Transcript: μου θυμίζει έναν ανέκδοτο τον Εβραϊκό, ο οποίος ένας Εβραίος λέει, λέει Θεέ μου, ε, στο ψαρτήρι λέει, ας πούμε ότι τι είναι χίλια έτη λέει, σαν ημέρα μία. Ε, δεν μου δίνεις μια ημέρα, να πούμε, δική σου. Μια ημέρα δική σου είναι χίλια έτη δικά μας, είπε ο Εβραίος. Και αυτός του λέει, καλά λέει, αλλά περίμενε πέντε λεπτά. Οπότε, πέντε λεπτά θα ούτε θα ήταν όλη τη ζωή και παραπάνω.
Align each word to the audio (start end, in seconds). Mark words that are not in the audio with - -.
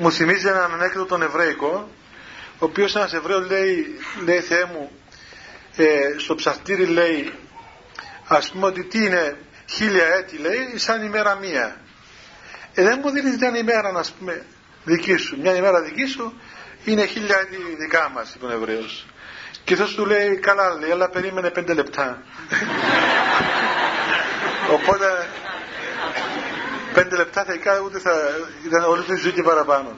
μου 0.00 0.12
θυμίζει 0.12 0.48
έναν 0.48 0.72
ανέκδοτο 0.72 1.06
τον 1.06 1.22
Εβραϊκό, 1.22 1.90
ο 2.58 2.64
οποίος 2.64 2.96
ένας 2.96 3.12
Εβραίος 3.12 3.48
λέει, 3.48 3.86
λέει 4.24 4.40
Θεέ 4.40 4.64
μου, 4.64 4.90
ε, 5.76 6.00
στο 6.16 6.34
ψαρτήρι 6.34 6.86
λέει, 6.86 7.32
ας 8.26 8.50
πούμε 8.50 8.66
ότι 8.66 8.84
τι 8.84 9.04
είναι 9.04 9.36
χίλια 9.70 10.06
έτη 10.06 10.36
λέει, 10.36 10.72
σαν 10.74 11.02
ημέρα 11.02 11.34
μία. 11.34 11.76
Ε, 12.74 12.82
δεν 12.82 13.00
μου 13.02 13.10
δίνεις 13.10 13.36
μια 13.36 13.56
ημέρα, 13.56 13.92
να 13.92 14.04
πούμε, 14.18 14.44
δική 14.84 15.16
σου. 15.16 15.40
Μια 15.40 15.56
ημέρα 15.56 15.82
δική 15.82 16.06
σου 16.06 16.40
είναι 16.84 17.06
χίλια 17.06 17.38
έτη 17.38 17.56
δικά 17.78 18.10
μας, 18.14 18.34
είπε 18.34 18.46
ο 18.46 18.50
Εβραίος. 18.50 19.06
Και 19.64 19.72
αυτός 19.72 19.94
του 19.94 20.06
λέει, 20.06 20.36
καλά 20.36 20.74
λέει, 20.74 20.90
αλλά 20.90 21.08
περίμενε 21.08 21.50
πέντε 21.50 21.74
λεπτά. 21.74 22.22
Οπότε, 24.76 25.19
πέντε 26.94 27.16
λεπτά 27.16 27.44
θα 27.44 27.54
ούτε 27.84 27.98
θα 27.98 28.12
ήταν 28.66 28.84
όλη 28.84 29.02
τη 29.02 29.16
ζωή 29.16 29.32
και 29.32 29.42
παραπάνω. 29.42 29.96